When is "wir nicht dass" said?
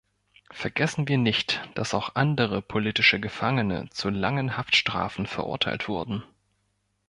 1.07-1.93